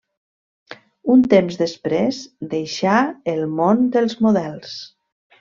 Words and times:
Un 1.15 1.19
temps 1.33 1.59
després 1.59 2.21
deixà 2.55 2.97
el 3.35 3.45
món 3.61 3.85
dels 3.99 4.19
models. 4.29 4.75